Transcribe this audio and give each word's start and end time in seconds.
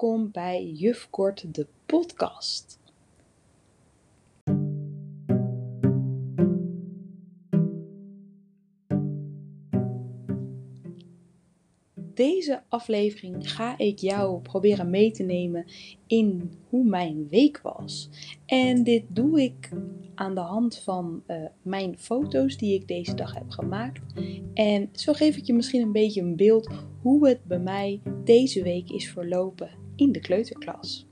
Welkom 0.00 0.30
bij 0.30 0.64
Juf 0.64 1.10
Kort 1.10 1.54
de 1.54 1.66
podcast. 1.86 2.78
Deze 11.94 12.62
aflevering 12.68 13.52
ga 13.52 13.78
ik 13.78 13.98
jou 13.98 14.40
proberen 14.40 14.90
mee 14.90 15.10
te 15.10 15.22
nemen 15.22 15.64
in 16.06 16.52
hoe 16.68 16.84
mijn 16.84 17.28
week 17.28 17.60
was. 17.60 18.08
En 18.46 18.82
dit 18.82 19.04
doe 19.08 19.42
ik 19.42 19.70
aan 20.14 20.34
de 20.34 20.40
hand 20.40 20.78
van 20.78 21.22
uh, 21.26 21.36
mijn 21.62 21.98
foto's 21.98 22.56
die 22.56 22.74
ik 22.74 22.88
deze 22.88 23.14
dag 23.14 23.34
heb 23.34 23.50
gemaakt. 23.50 24.00
En 24.54 24.88
zo 24.92 25.12
geef 25.12 25.36
ik 25.36 25.44
je 25.44 25.54
misschien 25.54 25.82
een 25.82 25.92
beetje 25.92 26.20
een 26.20 26.36
beeld 26.36 26.68
hoe 27.02 27.28
het 27.28 27.44
bij 27.44 27.60
mij 27.60 28.00
deze 28.24 28.62
week 28.62 28.90
is 28.90 29.10
verlopen 29.10 29.86
in 29.98 30.12
de 30.12 30.20
kleuterklas. 30.20 31.06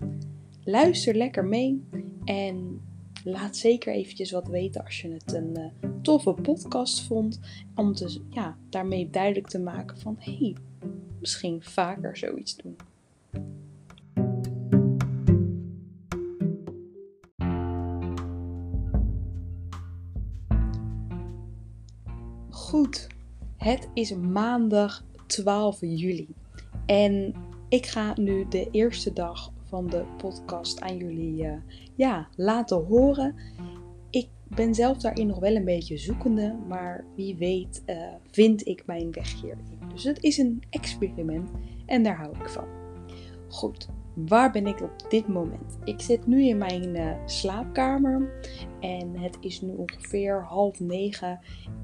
Luister 0.65 1.15
lekker 1.15 1.45
mee 1.45 1.83
en 2.25 2.81
laat 3.25 3.57
zeker 3.57 3.93
eventjes 3.93 4.31
wat 4.31 4.49
weten 4.49 4.85
als 4.85 5.01
je 5.01 5.13
het 5.13 5.33
een 5.33 5.59
uh, 5.59 5.91
toffe 6.03 6.33
podcast 6.33 7.03
vond. 7.03 7.41
Om 7.75 7.95
te, 7.95 8.21
ja, 8.31 8.57
daarmee 8.69 9.11
duidelijk 9.11 9.47
te 9.47 9.59
maken 9.59 9.99
van 9.99 10.17
hé, 10.19 10.37
hey, 10.37 10.57
misschien 11.21 11.63
vaker 11.63 12.17
zoiets 12.17 12.57
doen. 12.57 12.77
Goed, 22.51 23.07
het 23.57 23.89
is 23.95 24.15
maandag 24.15 25.05
12 25.27 25.81
juli 25.81 26.29
en 26.87 27.35
ik 27.69 27.87
ga 27.87 28.13
nu 28.17 28.47
de 28.49 28.69
eerste 28.71 29.13
dag 29.13 29.53
van 29.63 29.87
de 29.87 30.05
podcast 30.17 30.81
aan 30.81 30.97
jullie 30.97 31.45
uh, 31.45 31.53
ja, 31.95 32.29
laten 32.37 32.85
horen. 32.85 33.35
Ik 34.11 34.29
ben 34.45 34.75
zelf 34.75 34.99
daarin 34.99 35.27
nog 35.27 35.39
wel 35.39 35.55
een 35.55 35.65
beetje 35.65 35.97
zoekende, 35.97 36.57
maar 36.69 37.05
wie 37.17 37.37
weet 37.37 37.83
uh, 37.87 37.97
vind 38.31 38.67
ik 38.67 38.87
mijn 38.87 39.13
weg 39.13 39.41
hierin. 39.41 39.79
Dus 39.93 40.05
het 40.05 40.23
is 40.23 40.39
een 40.39 40.63
experiment 40.71 41.51
en 41.87 42.03
daar 42.03 42.17
hou 42.17 42.39
ik 42.39 42.49
van. 42.49 42.67
Goed, 43.49 43.89
waar 44.15 44.53
ben 44.53 44.67
ik 44.67 44.81
op 44.81 45.11
dit 45.11 45.29
moment? 45.29 45.79
Ik 45.85 46.01
zit 46.01 46.27
nu 46.27 46.45
in 46.45 46.59
mijn 46.59 46.97
uh, 46.97 47.27
slaapkamer 47.27 48.41
en 48.81 49.19
het 49.19 49.37
is 49.41 49.61
nu 49.61 49.75
ongeveer 49.75 50.45
half 50.45 50.81
negen. 50.81 51.41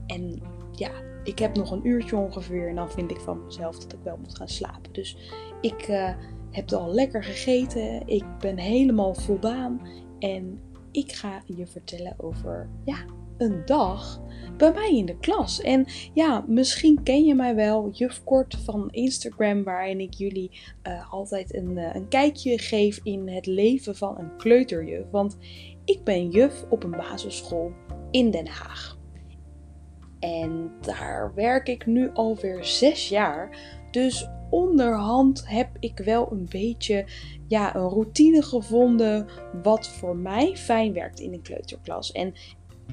En 0.07 0.43
ja, 0.73 0.91
ik 1.25 1.39
heb 1.39 1.57
nog 1.57 1.71
een 1.71 1.87
uurtje 1.87 2.17
ongeveer 2.17 2.69
en 2.69 2.75
dan 2.75 2.91
vind 2.91 3.11
ik 3.11 3.21
van 3.21 3.45
mezelf 3.45 3.79
dat 3.79 3.93
ik 3.93 3.99
wel 4.03 4.17
moet 4.17 4.37
gaan 4.37 4.49
slapen. 4.49 4.93
Dus 4.93 5.17
ik 5.61 5.89
uh, 5.89 6.11
heb 6.51 6.73
al 6.73 6.95
lekker 6.95 7.25
gegeten, 7.25 8.07
ik 8.07 8.25
ben 8.39 8.59
helemaal 8.59 9.15
voldaan 9.15 9.89
en 10.19 10.61
ik 10.91 11.13
ga 11.13 11.43
je 11.47 11.67
vertellen 11.67 12.15
over 12.19 12.69
ja, 12.85 13.05
een 13.39 13.63
dag 13.65 14.21
bij 14.57 14.73
mij 14.73 14.97
in 14.97 15.07
de 15.07 15.19
klas. 15.19 15.61
En 15.61 15.87
ja, 16.15 16.45
misschien 16.47 17.03
ken 17.03 17.25
je 17.25 17.35
mij 17.35 17.55
wel, 17.55 17.91
juf 17.91 18.25
Kort 18.25 18.57
van 18.65 18.91
Instagram, 18.91 19.63
waarin 19.63 20.01
ik 20.01 20.15
jullie 20.15 20.51
uh, 20.87 21.13
altijd 21.13 21.55
een, 21.55 21.77
uh, 21.77 21.95
een 21.95 22.09
kijkje 22.09 22.59
geef 22.59 23.01
in 23.03 23.29
het 23.29 23.47
leven 23.47 23.97
van 23.97 24.19
een 24.19 24.37
kleuterjuf. 24.37 25.11
Want 25.11 25.37
ik 25.85 26.05
ben 26.05 26.31
juf 26.31 26.65
op 26.71 26.85
een 26.85 26.91
basisschool 26.91 27.73
in 28.11 28.31
Den 28.31 28.47
Haag. 28.47 29.01
En 30.23 30.73
daar 30.81 31.33
werk 31.35 31.69
ik 31.69 31.87
nu 31.87 32.11
alweer 32.13 32.65
zes 32.65 33.09
jaar. 33.09 33.57
Dus 33.91 34.29
onderhand 34.51 35.49
heb 35.49 35.69
ik 35.79 35.99
wel 35.99 36.33
een 36.33 36.47
beetje 36.49 37.05
ja, 37.49 37.77
een 37.77 37.89
routine 37.89 38.43
gevonden 38.43 39.27
wat 39.63 39.89
voor 39.89 40.17
mij 40.17 40.57
fijn 40.57 40.93
werkt 40.93 41.21
in 41.21 41.33
een 41.33 41.43
kleuterklas. 41.43 42.13
En 42.13 42.35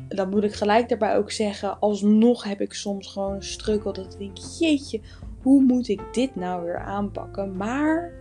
dan 0.08 0.30
moet 0.30 0.44
ik 0.44 0.54
gelijk 0.54 0.90
daarbij 0.90 1.18
ook 1.18 1.32
zeggen, 1.32 1.80
alsnog 1.80 2.44
heb 2.44 2.62
ik 2.62 2.74
soms 2.74 3.08
gewoon 3.08 3.34
een 3.34 3.82
dat 3.84 3.98
ik 3.98 4.20
denk, 4.20 4.38
jeetje, 4.60 5.02
hoe 5.42 5.62
moet 5.62 5.88
ik 5.88 6.02
dit 6.12 6.36
nou 6.36 6.64
weer 6.64 6.80
aanpakken? 6.80 7.58
Maar 7.58 8.14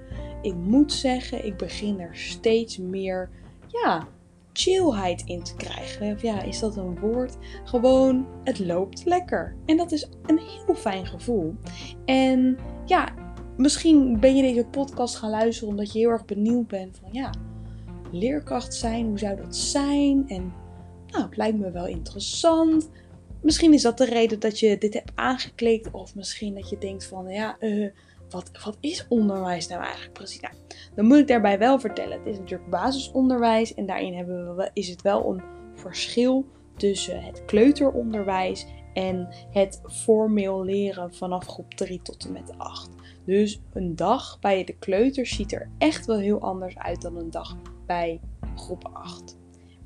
ik 0.42 0.54
moet 0.54 0.92
zeggen, 0.92 1.46
ik 1.46 1.56
begin 1.56 2.00
er 2.00 2.16
steeds 2.16 2.78
meer, 2.78 3.30
ja, 3.66 4.08
chillheid 4.58 5.22
in 5.26 5.42
te 5.42 5.54
krijgen. 5.54 6.18
Ja, 6.20 6.42
is 6.42 6.58
dat 6.58 6.76
een 6.76 6.98
woord? 6.98 7.36
Gewoon, 7.64 8.26
het 8.44 8.58
loopt 8.58 9.04
lekker. 9.04 9.56
En 9.66 9.76
dat 9.76 9.92
is 9.92 10.08
een 10.26 10.38
heel 10.38 10.74
fijn 10.74 11.06
gevoel. 11.06 11.54
En 12.04 12.58
ja, 12.84 13.14
misschien 13.56 14.20
ben 14.20 14.36
je 14.36 14.42
deze 14.42 14.64
podcast 14.64 15.16
gaan 15.16 15.30
luisteren 15.30 15.68
omdat 15.68 15.92
je 15.92 15.98
heel 15.98 16.10
erg 16.10 16.24
benieuwd 16.24 16.68
bent 16.68 16.98
van, 17.00 17.08
ja, 17.12 17.30
leerkracht 18.12 18.74
zijn, 18.74 19.06
hoe 19.06 19.18
zou 19.18 19.36
dat 19.36 19.56
zijn? 19.56 20.24
En 20.28 20.52
nou, 21.06 21.24
het 21.24 21.36
lijkt 21.36 21.58
me 21.58 21.70
wel 21.70 21.86
interessant. 21.86 22.88
Misschien 23.42 23.72
is 23.72 23.82
dat 23.82 23.98
de 23.98 24.04
reden 24.04 24.40
dat 24.40 24.60
je 24.60 24.78
dit 24.78 24.94
hebt 24.94 25.12
aangeklikt. 25.14 25.90
Of 25.90 26.14
misschien 26.14 26.54
dat 26.54 26.68
je 26.68 26.78
denkt 26.78 27.04
van, 27.04 27.28
ja, 27.28 27.56
uh, 27.60 27.90
wat, 28.30 28.50
wat 28.64 28.76
is 28.80 29.06
onderwijs 29.08 29.68
nou 29.68 29.82
eigenlijk 29.82 30.12
precies? 30.12 30.40
Nou, 30.40 30.54
dan 30.94 31.06
moet 31.06 31.18
ik 31.18 31.26
daarbij 31.26 31.58
wel 31.58 31.80
vertellen. 31.80 32.18
Het 32.18 32.26
is 32.26 32.38
natuurlijk 32.38 32.70
basisonderwijs. 32.70 33.74
En 33.74 33.86
daarin 33.86 34.14
hebben 34.14 34.56
we, 34.56 34.70
is 34.72 34.88
het 34.88 35.02
wel 35.02 35.30
een 35.30 35.42
verschil 35.74 36.46
tussen 36.76 37.22
het 37.22 37.44
kleuteronderwijs 37.44 38.66
en 38.92 39.28
het 39.50 39.80
formeel 39.86 40.64
leren 40.64 41.14
vanaf 41.14 41.46
groep 41.46 41.74
3 41.74 42.02
tot 42.02 42.24
en 42.24 42.32
met 42.32 42.58
8. 42.58 42.90
Dus 43.24 43.60
een 43.72 43.96
dag 43.96 44.38
bij 44.40 44.64
de 44.64 44.76
kleuter 44.78 45.26
ziet 45.26 45.52
er 45.52 45.70
echt 45.78 46.06
wel 46.06 46.18
heel 46.18 46.40
anders 46.40 46.78
uit 46.78 47.02
dan 47.02 47.16
een 47.16 47.30
dag 47.30 47.56
bij 47.86 48.20
groep 48.54 48.88
8. 48.92 49.38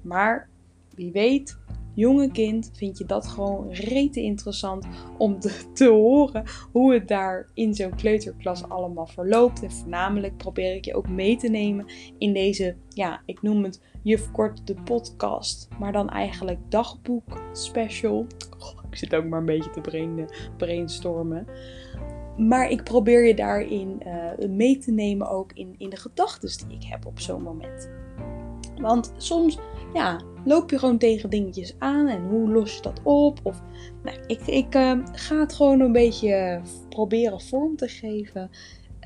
Maar 0.03 0.49
wie 0.95 1.13
weet, 1.13 1.59
jonge 1.95 2.31
kind, 2.31 2.71
vind 2.75 2.99
je 2.99 3.05
dat 3.05 3.27
gewoon 3.27 3.73
rete 3.73 4.21
interessant 4.21 4.87
om 5.19 5.41
te, 5.41 5.71
te 5.75 5.89
horen 5.89 6.45
hoe 6.73 6.95
het 6.95 7.09
daar 7.09 7.49
in 7.55 7.75
zo'n 7.75 7.95
kleuterklas 7.97 8.69
allemaal 8.69 9.07
verloopt. 9.07 9.63
En 9.63 9.73
voornamelijk 9.73 10.37
probeer 10.37 10.75
ik 10.75 10.85
je 10.85 10.95
ook 10.95 11.09
mee 11.09 11.37
te 11.37 11.49
nemen 11.49 11.87
in 12.19 12.33
deze, 12.33 12.77
ja, 12.89 13.23
ik 13.27 13.43
noem 13.43 13.65
het 13.65 13.81
juf 14.03 14.31
kort 14.31 14.67
de 14.67 14.75
podcast, 14.85 15.69
maar 15.79 15.93
dan 15.93 16.09
eigenlijk 16.09 16.59
dagboek 16.69 17.43
special. 17.53 18.27
ik 18.91 18.97
zit 18.97 19.15
ook 19.15 19.25
maar 19.25 19.39
een 19.39 19.47
beetje 19.47 19.71
te 19.71 19.81
brain, 19.81 20.29
brainstormen. 20.57 21.47
Maar 22.37 22.71
ik 22.71 22.85
probeer 22.85 23.27
je 23.27 23.35
daarin 23.35 24.01
uh, 24.07 24.49
mee 24.49 24.79
te 24.79 24.93
nemen 24.93 25.31
ook 25.31 25.53
in, 25.53 25.75
in 25.79 25.91
de 25.91 25.97
gedachten 25.97 26.69
die 26.69 26.77
ik 26.77 26.85
heb 26.85 27.07
op 27.07 27.21
zo'n 27.21 27.43
moment. 27.43 27.91
Want 28.77 29.12
soms 29.16 29.59
ja, 29.94 30.21
loop 30.44 30.71
je 30.71 30.78
gewoon 30.78 30.99
tegen 30.99 31.31
dingetjes 31.31 31.75
aan 31.78 32.09
en 32.09 32.28
hoe 32.28 32.49
los 32.49 32.77
je 32.77 32.83
dat 32.83 33.00
op? 33.03 33.41
Of, 33.43 33.62
nou, 34.03 34.19
ik, 34.27 34.41
ik 34.47 34.75
uh, 34.75 34.99
ga 35.12 35.38
het 35.38 35.53
gewoon 35.53 35.81
een 35.81 35.93
beetje 35.93 36.60
proberen 36.88 37.41
vorm 37.41 37.77
te 37.77 37.88
geven. 37.88 38.50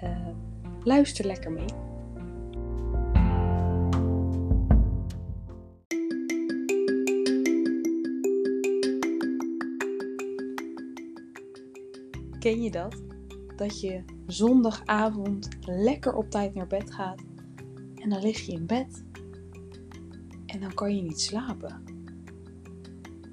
Uh, 0.04 0.28
luister 0.82 1.26
lekker 1.26 1.52
mee. 1.52 1.66
Ken 12.38 12.62
je 12.62 12.70
dat? 12.70 13.02
Dat 13.56 13.80
je 13.80 14.04
zondagavond 14.26 15.48
lekker 15.60 16.14
op 16.14 16.30
tijd 16.30 16.54
naar 16.54 16.66
bed 16.66 16.94
gaat 16.94 17.22
en 17.94 18.08
dan 18.08 18.20
lig 18.20 18.46
je 18.46 18.52
in 18.52 18.66
bed 18.66 19.04
en 20.56 20.62
dan 20.62 20.74
kan 20.74 20.96
je 20.96 21.02
niet 21.02 21.20
slapen. 21.20 21.84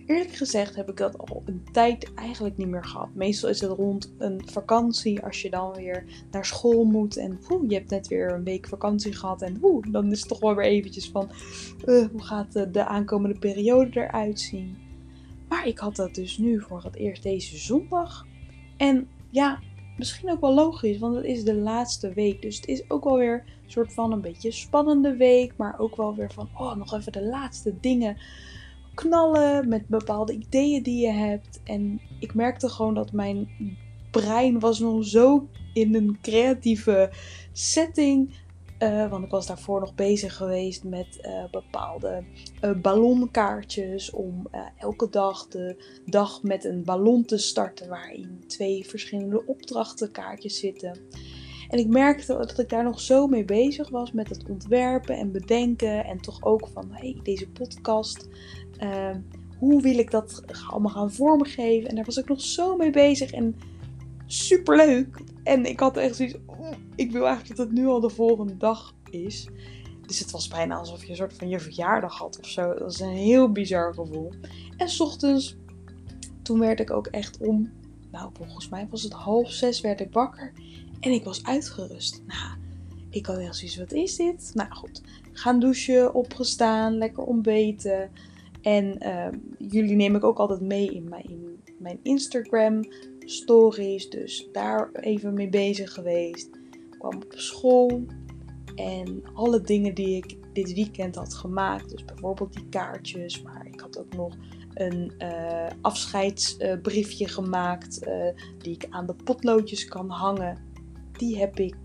Eerlijk 0.05 0.35
gezegd 0.35 0.75
heb 0.75 0.89
ik 0.89 0.97
dat 0.97 1.17
al 1.17 1.41
een 1.45 1.63
tijd 1.71 2.13
eigenlijk 2.13 2.57
niet 2.57 2.67
meer 2.67 2.83
gehad. 2.83 3.13
Meestal 3.13 3.49
is 3.49 3.61
het 3.61 3.71
rond 3.71 4.13
een 4.17 4.41
vakantie 4.45 5.21
als 5.21 5.41
je 5.41 5.49
dan 5.49 5.73
weer 5.73 6.25
naar 6.31 6.45
school 6.45 6.83
moet 6.83 7.17
en 7.17 7.39
je 7.67 7.75
hebt 7.75 7.89
net 7.89 8.07
weer 8.07 8.31
een 8.31 8.43
week 8.43 8.67
vakantie 8.67 9.13
gehad 9.13 9.41
en 9.41 9.59
dan 9.91 10.11
is 10.11 10.19
het 10.19 10.27
toch 10.27 10.39
wel 10.39 10.55
weer 10.55 10.65
eventjes 10.65 11.09
van 11.09 11.31
uh, 11.85 12.05
hoe 12.11 12.23
gaat 12.23 12.53
de, 12.53 12.71
de 12.71 12.85
aankomende 12.85 13.39
periode 13.39 13.99
eruit 13.99 14.39
zien. 14.39 14.77
Maar 15.47 15.67
ik 15.67 15.79
had 15.79 15.95
dat 15.95 16.15
dus 16.15 16.37
nu 16.37 16.61
voor 16.61 16.83
het 16.83 16.95
eerst 16.95 17.23
deze 17.23 17.57
zondag. 17.57 18.25
En 18.77 19.07
ja, 19.29 19.59
misschien 19.97 20.31
ook 20.31 20.41
wel 20.41 20.53
logisch, 20.53 20.99
want 20.99 21.15
het 21.15 21.25
is 21.25 21.43
de 21.43 21.55
laatste 21.55 22.13
week. 22.13 22.41
Dus 22.41 22.55
het 22.55 22.67
is 22.67 22.89
ook 22.89 23.03
wel 23.03 23.17
weer 23.17 23.43
een 23.65 23.71
soort 23.71 23.93
van 23.93 24.11
een 24.11 24.21
beetje 24.21 24.51
spannende 24.51 25.15
week. 25.15 25.53
Maar 25.57 25.79
ook 25.79 25.95
wel 25.95 26.15
weer 26.15 26.31
van, 26.31 26.49
oh, 26.57 26.75
nog 26.75 26.93
even 26.93 27.11
de 27.11 27.23
laatste 27.23 27.73
dingen 27.79 28.17
knallen 28.93 29.67
met 29.67 29.87
bepaalde 29.87 30.33
ideeën 30.33 30.83
die 30.83 31.05
je 31.05 31.11
hebt. 31.11 31.59
En 31.63 31.99
ik 32.19 32.33
merkte 32.33 32.69
gewoon 32.69 32.93
dat 32.93 33.11
mijn 33.11 33.49
brein 34.11 34.59
was 34.59 34.79
nog 34.79 35.05
zo 35.05 35.47
in 35.73 35.95
een 35.95 36.17
creatieve 36.21 37.11
setting 37.51 38.33
uh, 38.83 39.09
want 39.09 39.25
ik 39.25 39.31
was 39.31 39.47
daarvoor 39.47 39.79
nog 39.79 39.95
bezig 39.95 40.35
geweest 40.35 40.83
met 40.83 41.19
uh, 41.21 41.43
bepaalde 41.51 42.23
uh, 42.61 42.71
ballonkaartjes. 42.81 44.11
Om 44.11 44.47
elke 44.77 45.09
dag 45.09 45.47
de 45.47 45.75
dag 46.05 46.43
met 46.43 46.65
een 46.65 46.83
ballon 46.83 47.25
te 47.25 47.37
starten. 47.37 47.89
Waarin 47.89 48.43
twee 48.47 48.85
verschillende 48.87 49.45
opdrachtenkaartjes 49.45 50.59
zitten. 50.59 50.97
En 51.69 51.79
ik 51.79 51.87
merkte 51.87 52.33
dat 52.33 52.59
ik 52.59 52.69
daar 52.69 52.83
nog 52.83 52.99
zo 52.99 53.27
mee 53.27 53.45
bezig 53.45 53.89
was 53.89 54.11
met 54.11 54.29
het 54.29 54.49
ontwerpen 54.49 55.17
en 55.17 55.31
bedenken. 55.31 56.05
En 56.05 56.21
toch 56.21 56.43
ook 56.43 56.67
van, 56.73 56.87
hey, 56.91 57.19
deze 57.23 57.49
podcast. 57.49 58.27
Ehm, 58.77 59.19
hoe 59.57 59.81
wil 59.81 59.97
ik 59.97 60.11
dat 60.11 60.43
allemaal 60.69 60.91
gaan 60.91 61.11
vormgeven? 61.11 61.89
En 61.89 61.95
daar 61.95 62.05
was 62.05 62.17
ik 62.17 62.27
nog 62.27 62.41
zo 62.41 62.75
mee 62.75 62.91
bezig. 62.91 63.31
En 63.31 63.55
super 64.25 64.75
leuk. 64.75 65.21
En 65.43 65.65
ik 65.65 65.79
had 65.79 65.97
echt 65.97 66.15
zoiets. 66.15 66.35
Oh, 66.45 66.71
ik 66.95 67.11
wil 67.11 67.25
eigenlijk 67.25 67.57
dat 67.57 67.67
het 67.67 67.75
nu 67.75 67.87
al 67.87 67.99
de 67.99 68.09
volgende 68.09 68.57
dag 68.57 68.95
is. 69.09 69.47
Dus 70.05 70.19
het 70.19 70.31
was 70.31 70.47
bijna 70.47 70.75
alsof 70.75 71.03
je 71.03 71.09
een 71.09 71.15
soort 71.15 71.33
van 71.33 71.49
je 71.49 71.59
verjaardag 71.59 72.17
had 72.17 72.39
of 72.39 72.47
zo. 72.47 72.67
Dat 72.67 72.79
was 72.79 72.99
een 72.99 73.09
heel 73.09 73.51
bizar 73.51 73.93
gevoel. 73.93 74.33
En 74.77 74.89
s 74.89 74.99
ochtends, 74.99 75.57
toen 76.41 76.59
werd 76.59 76.79
ik 76.79 76.91
ook 76.91 77.07
echt 77.07 77.37
om. 77.37 77.71
Nou, 78.11 78.29
volgens 78.33 78.69
mij 78.69 78.87
was 78.89 79.03
het 79.03 79.13
half 79.13 79.51
zes 79.51 79.81
werd 79.81 79.99
ik 79.99 80.13
wakker. 80.13 80.53
En 80.99 81.11
ik 81.11 81.23
was 81.23 81.43
uitgerust. 81.43 82.23
Nou, 82.27 82.57
ik 83.09 83.25
had 83.25 83.37
echt 83.37 83.55
zoiets, 83.55 83.77
wat 83.77 83.91
is 83.91 84.15
dit? 84.15 84.51
Nou 84.53 84.71
goed, 84.71 85.01
gaan 85.31 85.59
douchen, 85.59 86.13
opgestaan, 86.13 86.97
lekker 86.97 87.23
ontbeten. 87.23 88.11
En 88.61 88.95
uh, 89.01 89.27
jullie 89.57 89.95
neem 89.95 90.15
ik 90.15 90.23
ook 90.23 90.37
altijd 90.37 90.61
mee 90.61 90.91
in 90.91 91.09
mijn, 91.09 91.29
in 91.29 91.59
mijn 91.79 91.99
Instagram 92.03 92.83
stories. 93.25 94.09
Dus 94.09 94.47
daar 94.51 94.91
even 94.91 95.33
mee 95.33 95.49
bezig 95.49 95.93
geweest. 95.93 96.49
Ik 96.71 96.99
kwam 96.99 97.15
op 97.15 97.33
school. 97.35 98.05
En 98.75 99.23
alle 99.33 99.61
dingen 99.61 99.95
die 99.95 100.15
ik 100.15 100.37
dit 100.53 100.73
weekend 100.73 101.15
had 101.15 101.33
gemaakt. 101.33 101.89
Dus 101.89 102.05
bijvoorbeeld 102.05 102.53
die 102.53 102.69
kaartjes. 102.69 103.41
Maar 103.41 103.67
ik 103.67 103.79
had 103.79 103.99
ook 103.99 104.15
nog 104.15 104.35
een 104.73 105.13
uh, 105.19 105.67
afscheidsbriefje 105.81 107.27
gemaakt. 107.27 108.07
Uh, 108.07 108.27
die 108.57 108.73
ik 108.73 108.87
aan 108.89 109.05
de 109.05 109.15
potloodjes 109.23 109.85
kan 109.85 110.09
hangen. 110.09 110.57
Die 111.11 111.37
heb 111.37 111.59
ik 111.59 111.75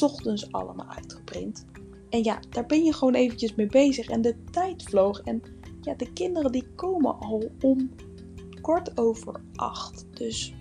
ochtends 0.00 0.52
allemaal 0.52 0.88
uitgeprint. 0.88 1.66
En 2.08 2.24
ja, 2.24 2.40
daar 2.50 2.66
ben 2.66 2.84
je 2.84 2.92
gewoon 2.92 3.14
eventjes 3.14 3.54
mee 3.54 3.66
bezig. 3.66 4.08
En 4.08 4.20
de 4.20 4.44
tijd 4.50 4.82
vloog. 4.82 5.20
En 5.20 5.42
ja, 5.80 5.94
de 5.94 6.12
kinderen 6.12 6.52
die 6.52 6.66
komen 6.74 7.18
al 7.18 7.50
om 7.60 7.90
kwart 8.60 8.98
over 8.98 9.40
acht. 9.54 10.06
Dus 10.10 10.54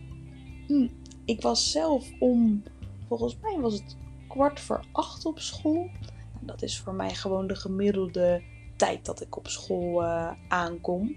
hm, 0.72 0.88
ik 1.26 1.42
was 1.42 1.72
zelf 1.72 2.12
om, 2.20 2.64
volgens 3.08 3.38
mij 3.42 3.60
was 3.60 3.74
het 3.74 3.98
kwart 4.28 4.60
voor 4.60 4.86
acht 4.92 5.26
op 5.26 5.40
school. 5.40 5.90
Nou, 6.34 6.46
dat 6.46 6.62
is 6.62 6.80
voor 6.80 6.94
mij 6.94 7.14
gewoon 7.16 7.48
de 7.48 7.56
gemiddelde 7.56 8.42
tijd 8.76 9.06
dat 9.06 9.22
ik 9.22 9.38
op 9.38 9.48
school 9.48 10.04
uh, 10.04 10.32
aankom. 10.48 11.16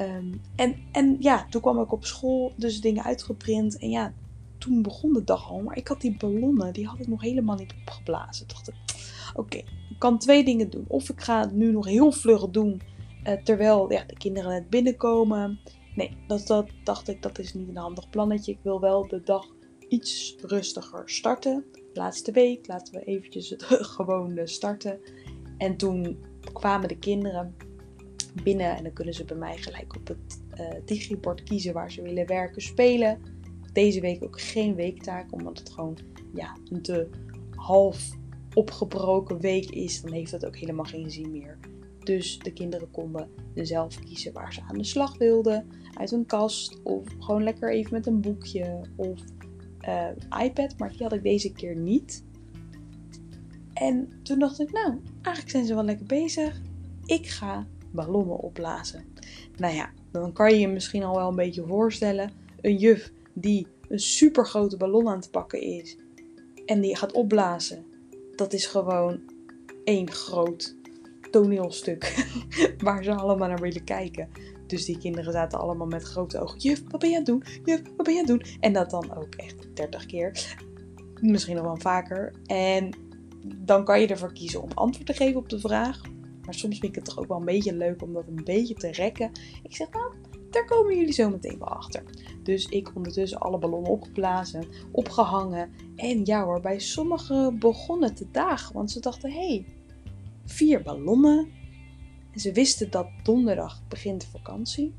Um, 0.00 0.40
en, 0.56 0.76
en 0.92 1.16
ja, 1.20 1.46
toen 1.50 1.60
kwam 1.60 1.80
ik 1.80 1.92
op 1.92 2.04
school, 2.04 2.52
dus 2.56 2.80
dingen 2.80 3.04
uitgeprint. 3.04 3.78
En 3.78 3.90
ja, 3.90 4.12
toen 4.58 4.82
begon 4.82 5.12
de 5.12 5.24
dag 5.24 5.50
al. 5.50 5.60
Maar 5.60 5.76
ik 5.76 5.88
had 5.88 6.00
die 6.00 6.16
ballonnen, 6.16 6.72
die 6.72 6.86
had 6.86 7.00
ik 7.00 7.08
nog 7.08 7.20
helemaal 7.22 7.56
niet 7.56 7.74
opgeblazen. 7.80 8.48
Dacht 8.48 8.68
ik, 8.68 8.74
oké, 9.34 9.56
ik 9.56 9.98
kan 9.98 10.18
twee 10.18 10.44
dingen 10.44 10.70
doen. 10.70 10.84
Of 10.88 11.08
ik 11.08 11.20
ga 11.20 11.40
het 11.40 11.52
nu 11.52 11.72
nog 11.72 11.86
heel 11.86 12.12
vlug 12.12 12.50
doen, 12.50 12.82
uh, 13.26 13.32
terwijl 13.32 13.92
ja, 13.92 14.04
de 14.06 14.16
kinderen 14.16 14.50
net 14.50 14.70
binnenkomen. 14.70 15.60
Nee, 15.96 16.16
dat, 16.26 16.46
dat 16.46 16.70
dacht 16.84 17.08
ik, 17.08 17.22
dat 17.22 17.38
is 17.38 17.54
niet 17.54 17.68
een 17.68 17.76
handig 17.76 18.10
plannetje. 18.10 18.52
Ik 18.52 18.58
wil 18.62 18.80
wel 18.80 19.08
de 19.08 19.22
dag 19.22 19.46
iets 19.88 20.36
rustiger 20.40 21.10
starten. 21.10 21.64
Laatste 21.92 22.32
week, 22.32 22.66
laten 22.66 22.94
we 22.94 23.04
eventjes 23.04 23.50
het 23.50 23.62
gewoon 23.96 24.40
starten. 24.44 25.00
En 25.58 25.76
toen 25.76 26.18
kwamen 26.52 26.88
de 26.88 26.98
kinderen 26.98 27.54
binnen 28.42 28.76
en 28.76 28.82
dan 28.82 28.92
kunnen 28.92 29.14
ze 29.14 29.24
bij 29.24 29.36
mij 29.36 29.56
gelijk 29.56 29.96
op 29.96 30.08
het 30.08 30.42
uh, 30.60 30.68
digibord 30.84 31.42
kiezen 31.42 31.72
waar 31.72 31.92
ze 31.92 32.02
willen 32.02 32.26
werken, 32.26 32.62
spelen. 32.62 33.20
Deze 33.72 34.00
week 34.00 34.24
ook 34.24 34.40
geen 34.40 34.74
weektaak, 34.74 35.32
omdat 35.32 35.58
het 35.58 35.70
gewoon 35.70 35.98
ja, 36.34 36.56
een 36.70 36.82
te 36.82 37.08
half 37.50 38.10
opgebroken 38.54 39.40
week 39.40 39.70
is. 39.70 40.02
Dan 40.02 40.12
heeft 40.12 40.30
dat 40.30 40.46
ook 40.46 40.56
helemaal 40.56 40.84
geen 40.84 41.10
zin 41.10 41.30
meer. 41.30 41.58
Dus 42.06 42.38
de 42.38 42.52
kinderen 42.52 42.90
konden 42.90 43.28
zelf 43.54 43.98
kiezen 43.98 44.32
waar 44.32 44.52
ze 44.52 44.60
aan 44.68 44.78
de 44.78 44.84
slag 44.84 45.18
wilden. 45.18 45.66
Uit 45.94 46.12
een 46.12 46.26
kast 46.26 46.82
of 46.82 47.04
gewoon 47.18 47.42
lekker 47.42 47.72
even 47.72 47.92
met 47.92 48.06
een 48.06 48.20
boekje 48.20 48.80
of 48.96 49.20
uh, 49.88 50.42
iPad. 50.44 50.78
Maar 50.78 50.90
die 50.90 51.02
had 51.02 51.12
ik 51.12 51.22
deze 51.22 51.52
keer 51.52 51.76
niet. 51.76 52.24
En 53.72 54.08
toen 54.22 54.38
dacht 54.38 54.60
ik, 54.60 54.72
nou, 54.72 55.00
eigenlijk 55.22 55.50
zijn 55.50 55.66
ze 55.66 55.74
wel 55.74 55.84
lekker 55.84 56.06
bezig. 56.06 56.60
Ik 57.04 57.26
ga 57.26 57.66
ballonnen 57.90 58.38
opblazen. 58.38 59.04
Nou 59.56 59.74
ja, 59.74 59.90
dan 60.10 60.32
kan 60.32 60.52
je 60.52 60.58
je 60.58 60.68
misschien 60.68 61.02
al 61.02 61.16
wel 61.16 61.28
een 61.28 61.36
beetje 61.36 61.66
voorstellen. 61.66 62.30
Een 62.60 62.76
juf 62.76 63.12
die 63.32 63.66
een 63.88 64.00
super 64.00 64.46
grote 64.46 64.76
ballon 64.76 65.08
aan 65.08 65.18
het 65.18 65.30
pakken 65.30 65.60
is. 65.60 65.96
En 66.66 66.80
die 66.80 66.96
gaat 66.96 67.12
opblazen. 67.12 67.84
Dat 68.34 68.52
is 68.52 68.66
gewoon 68.66 69.20
één 69.84 70.10
groot 70.10 70.75
toneelstuk 71.30 72.26
waar 72.84 73.04
ze 73.04 73.14
allemaal 73.14 73.48
naar 73.48 73.60
willen 73.60 73.84
kijken. 73.84 74.28
Dus 74.66 74.84
die 74.84 74.98
kinderen 74.98 75.32
zaten 75.32 75.58
allemaal 75.58 75.86
met 75.86 76.02
grote 76.02 76.40
ogen. 76.40 76.58
Juf, 76.58 76.82
wat 76.88 77.00
ben 77.00 77.10
je 77.10 77.16
aan 77.16 77.22
het 77.24 77.30
doen? 77.30 77.42
Juf, 77.64 77.82
wat 77.96 78.06
ben 78.06 78.14
je 78.14 78.20
aan 78.20 78.26
het 78.30 78.40
doen? 78.40 78.58
En 78.60 78.72
dat 78.72 78.90
dan 78.90 79.16
ook 79.16 79.34
echt 79.34 79.76
30 79.76 80.06
keer. 80.06 80.56
Misschien 81.20 81.56
nog 81.56 81.64
wel 81.64 81.76
vaker. 81.76 82.32
En 82.46 82.90
dan 83.56 83.84
kan 83.84 84.00
je 84.00 84.06
ervoor 84.06 84.32
kiezen 84.32 84.62
om 84.62 84.70
antwoord 84.74 85.06
te 85.06 85.12
geven 85.12 85.40
op 85.40 85.48
de 85.48 85.60
vraag. 85.60 86.00
Maar 86.44 86.54
soms 86.54 86.78
vind 86.78 86.92
ik 86.92 86.94
het 86.94 87.04
toch 87.04 87.18
ook 87.18 87.28
wel 87.28 87.38
een 87.38 87.44
beetje 87.44 87.74
leuk 87.74 88.02
om 88.02 88.12
dat 88.12 88.26
een 88.26 88.44
beetje 88.44 88.74
te 88.74 88.90
rekken. 88.90 89.30
Ik 89.62 89.76
zeg 89.76 89.90
nou, 89.90 90.12
daar 90.50 90.64
komen 90.64 90.96
jullie 90.96 91.12
zo 91.12 91.30
meteen 91.30 91.58
wel 91.58 91.68
achter. 91.68 92.02
Dus 92.42 92.66
ik 92.66 92.90
ondertussen 92.94 93.38
alle 93.38 93.58
ballonnen 93.58 93.90
opgeblazen, 93.90 94.64
opgehangen. 94.92 95.70
En 95.96 96.24
ja 96.24 96.44
hoor, 96.44 96.60
bij 96.60 96.78
sommigen 96.78 97.58
begonnen 97.58 98.14
te 98.14 98.26
dagen. 98.30 98.74
Want 98.74 98.90
ze 98.90 99.00
dachten, 99.00 99.30
hé, 99.30 99.46
hey, 99.46 99.66
vier 100.46 100.82
ballonnen. 100.82 101.48
En 102.32 102.40
ze 102.40 102.52
wisten 102.52 102.90
dat 102.90 103.08
donderdag 103.22 103.82
begint 103.88 104.20
de 104.20 104.26
vakantie. 104.26 104.94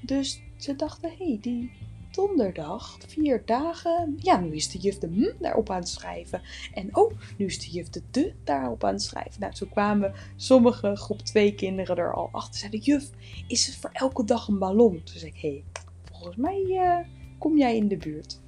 Dus 0.00 0.42
ze 0.56 0.76
dachten, 0.76 1.10
hé, 1.10 1.24
hey, 1.24 1.38
die 1.40 1.70
donderdag, 2.10 2.98
vier 3.06 3.42
dagen. 3.46 4.16
Ja, 4.18 4.40
nu 4.40 4.54
is 4.54 4.70
de 4.70 4.78
juf 4.78 4.98
de 4.98 5.06
hm 5.06 5.42
daarop 5.42 5.70
aan 5.70 5.78
het 5.78 5.88
schrijven. 5.88 6.42
En 6.74 6.96
oh, 6.96 7.12
nu 7.36 7.46
is 7.46 7.58
de 7.58 7.70
juf 7.70 7.88
de 7.88 8.02
de 8.10 8.34
daarop 8.44 8.84
aan 8.84 8.92
het 8.92 9.02
schrijven. 9.02 9.40
Nou, 9.40 9.54
zo 9.54 9.66
kwamen 9.66 10.14
sommige 10.36 10.96
groep 10.96 11.20
2 11.20 11.54
kinderen 11.54 11.96
er 11.96 12.14
al 12.14 12.28
achter. 12.32 12.58
Zeiden, 12.58 12.80
juf, 12.80 13.10
is 13.48 13.66
het 13.66 13.76
voor 13.76 13.90
elke 13.92 14.24
dag 14.24 14.48
een 14.48 14.58
ballon? 14.58 15.02
Toen 15.04 15.18
zei 15.18 15.30
ik, 15.30 15.40
hé, 15.40 15.48
hey, 15.48 15.64
volgens 16.10 16.36
mij 16.36 16.64
uh, 16.68 16.98
kom 17.38 17.58
jij 17.58 17.76
in 17.76 17.88
de 17.88 17.96
buurt. 17.96 18.41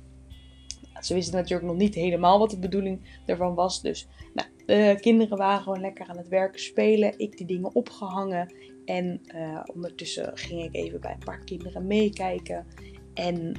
Ze 1.00 1.14
wisten 1.14 1.34
natuurlijk 1.34 1.68
nog 1.68 1.76
niet 1.76 1.94
helemaal 1.94 2.38
wat 2.38 2.50
de 2.50 2.58
bedoeling 2.58 3.20
ervan 3.26 3.54
was. 3.54 3.82
Dus 3.82 4.08
nou, 4.34 4.48
de 4.66 4.98
kinderen 5.00 5.38
waren 5.38 5.62
gewoon 5.62 5.80
lekker 5.80 6.06
aan 6.06 6.16
het 6.16 6.28
werken, 6.28 6.60
spelen. 6.60 7.18
Ik 7.18 7.36
die 7.36 7.46
dingen 7.46 7.74
opgehangen. 7.74 8.54
En 8.84 9.20
uh, 9.34 9.60
ondertussen 9.74 10.30
ging 10.34 10.62
ik 10.64 10.74
even 10.74 11.00
bij 11.00 11.12
een 11.12 11.24
paar 11.24 11.44
kinderen 11.44 11.86
meekijken. 11.86 12.66
En 13.14 13.54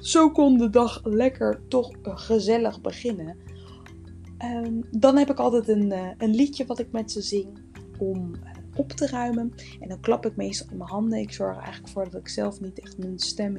zo 0.00 0.30
kon 0.30 0.58
de 0.58 0.70
dag 0.70 1.00
lekker 1.04 1.60
toch 1.68 1.90
gezellig 2.02 2.80
beginnen. 2.80 3.36
Um, 4.44 4.84
dan 4.90 5.16
heb 5.16 5.30
ik 5.30 5.38
altijd 5.38 5.68
een, 5.68 5.92
uh, 5.92 6.10
een 6.18 6.34
liedje 6.34 6.66
wat 6.66 6.78
ik 6.78 6.92
met 6.92 7.12
ze 7.12 7.22
zing 7.22 7.58
om 7.98 8.34
op 8.76 8.92
te 8.92 9.06
ruimen. 9.06 9.52
En 9.80 9.88
dan 9.88 10.00
klap 10.00 10.26
ik 10.26 10.36
meestal 10.36 10.70
in 10.70 10.76
mijn 10.76 10.90
handen. 10.90 11.18
Ik 11.18 11.32
zorg 11.32 11.56
er 11.56 11.62
eigenlijk 11.62 11.92
voor 11.92 12.04
dat 12.04 12.20
ik 12.20 12.28
zelf 12.28 12.60
niet 12.60 12.80
echt 12.80 12.98
mijn 12.98 13.18
stem. 13.18 13.56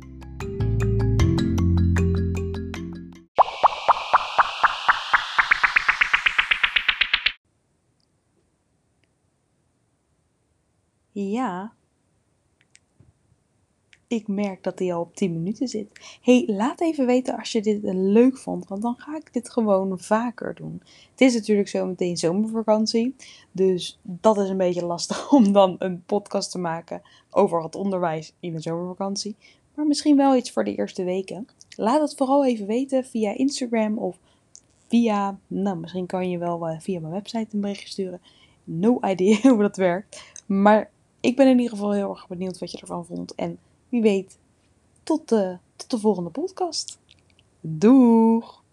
Ja, 11.27 11.73
ik 14.07 14.27
merk 14.27 14.63
dat 14.63 14.79
hij 14.79 14.93
al 14.93 15.01
op 15.01 15.15
10 15.15 15.33
minuten 15.33 15.67
zit. 15.67 16.17
hey, 16.21 16.43
laat 16.47 16.81
even 16.81 17.05
weten 17.05 17.37
als 17.37 17.51
je 17.51 17.61
dit 17.61 17.79
leuk 17.93 18.37
vond, 18.37 18.67
want 18.67 18.81
dan 18.81 18.95
ga 18.97 19.15
ik 19.15 19.33
dit 19.33 19.49
gewoon 19.49 19.99
vaker 19.99 20.55
doen. 20.55 20.81
Het 21.11 21.21
is 21.21 21.33
natuurlijk 21.33 21.67
zo 21.67 21.85
meteen 21.85 22.17
zomervakantie, 22.17 23.15
dus 23.51 23.99
dat 24.01 24.37
is 24.37 24.49
een 24.49 24.57
beetje 24.57 24.85
lastig 24.85 25.31
om 25.33 25.51
dan 25.51 25.75
een 25.79 26.03
podcast 26.05 26.51
te 26.51 26.59
maken 26.59 27.01
over 27.29 27.63
het 27.63 27.75
onderwijs 27.75 28.33
in 28.39 28.53
de 28.53 28.61
zomervakantie. 28.61 29.35
Maar 29.75 29.85
misschien 29.85 30.17
wel 30.17 30.35
iets 30.35 30.51
voor 30.51 30.63
de 30.63 30.75
eerste 30.75 31.03
weken. 31.03 31.47
Laat 31.75 32.01
het 32.01 32.15
vooral 32.15 32.45
even 32.45 32.67
weten 32.67 33.05
via 33.05 33.37
Instagram 33.37 33.97
of 33.97 34.17
via, 34.87 35.39
nou 35.47 35.77
misschien 35.77 36.05
kan 36.05 36.29
je 36.29 36.37
wel 36.37 36.67
eh, 36.67 36.79
via 36.79 36.99
mijn 36.99 37.13
website 37.13 37.47
een 37.51 37.61
berichtje 37.61 37.87
sturen. 37.87 38.21
No 38.63 38.99
idea 39.01 39.37
hoe 39.53 39.61
dat 39.61 39.77
werkt. 39.77 40.41
Maar 40.45 40.91
ik 41.19 41.35
ben 41.35 41.47
in 41.47 41.57
ieder 41.59 41.77
geval 41.77 41.91
heel 41.91 42.09
erg 42.09 42.27
benieuwd 42.27 42.59
wat 42.59 42.71
je 42.71 42.77
ervan 42.79 43.05
vond. 43.05 43.35
En 43.35 43.59
wie 43.89 44.01
weet, 44.01 44.37
tot 45.03 45.29
de, 45.29 45.57
tot 45.75 45.89
de 45.89 45.99
volgende 45.99 46.29
podcast. 46.29 46.99
Doeg! 47.61 48.63